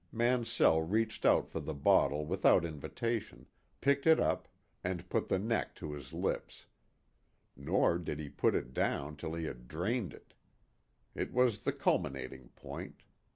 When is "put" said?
5.09-5.27, 8.27-8.55